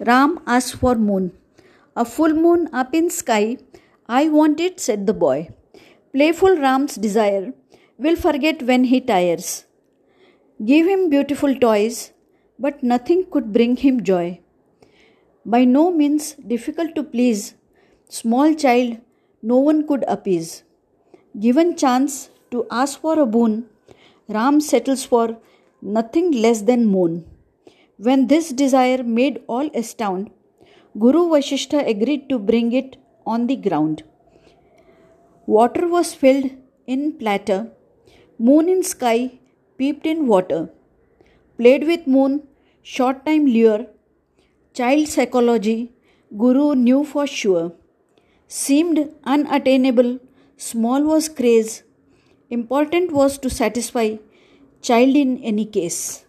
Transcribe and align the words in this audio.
Ram 0.00 0.40
asked 0.46 0.76
for 0.76 0.94
moon. 0.96 1.32
A 1.96 2.04
full 2.04 2.34
moon 2.34 2.68
up 2.72 2.94
in 2.94 3.10
sky. 3.10 3.58
I 4.08 4.28
want 4.28 4.60
it, 4.60 4.80
said 4.80 5.06
the 5.06 5.14
boy. 5.14 5.50
Playful 6.12 6.56
Ram's 6.56 6.96
desire 6.96 7.52
will 7.98 8.16
forget 8.16 8.62
when 8.62 8.84
he 8.84 9.00
tires. 9.00 9.64
Give 10.64 10.86
him 10.86 11.10
beautiful 11.10 11.54
toys, 11.54 12.12
but 12.58 12.82
nothing 12.82 13.26
could 13.30 13.52
bring 13.52 13.76
him 13.76 14.02
joy. 14.02 14.40
By 15.44 15.64
no 15.64 15.90
means 15.90 16.34
difficult 16.34 16.94
to 16.94 17.02
please, 17.02 17.54
small 18.08 18.54
child 18.54 18.98
no 19.42 19.58
one 19.58 19.86
could 19.86 20.04
appease. 20.08 20.64
Given 21.38 21.76
chance 21.76 22.30
to 22.50 22.66
ask 22.70 23.00
for 23.00 23.18
a 23.18 23.26
boon, 23.26 23.66
Ram 24.28 24.60
settles 24.60 25.04
for 25.04 25.36
nothing 25.82 26.30
less 26.32 26.62
than 26.62 26.86
moon. 26.86 27.26
When 27.96 28.26
this 28.26 28.50
desire 28.50 29.04
made 29.04 29.42
all 29.46 29.70
astound, 29.72 30.30
Guru 30.98 31.28
Vasishtha 31.28 31.86
agreed 31.86 32.28
to 32.28 32.38
bring 32.40 32.72
it 32.72 32.96
on 33.24 33.46
the 33.46 33.54
ground. 33.54 34.02
Water 35.46 35.86
was 35.86 36.12
filled 36.12 36.50
in 36.88 37.12
platter, 37.12 37.70
moon 38.38 38.68
in 38.68 38.82
sky 38.82 39.38
peeped 39.78 40.06
in 40.06 40.26
water. 40.26 40.70
Played 41.56 41.86
with 41.86 42.06
moon, 42.08 42.42
short 42.82 43.24
time 43.24 43.46
lure, 43.46 43.86
child 44.72 45.06
psychology, 45.06 45.92
Guru 46.36 46.74
knew 46.74 47.04
for 47.04 47.28
sure. 47.28 47.72
Seemed 48.48 49.08
unattainable, 49.22 50.18
small 50.56 51.02
was 51.04 51.28
craze, 51.28 51.84
important 52.50 53.12
was 53.12 53.38
to 53.38 53.48
satisfy 53.48 54.16
child 54.82 55.14
in 55.14 55.38
any 55.44 55.64
case. 55.64 56.23